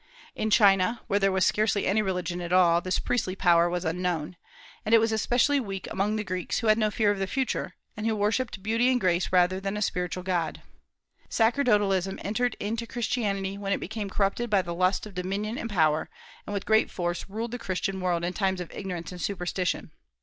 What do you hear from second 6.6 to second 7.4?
had no fear of the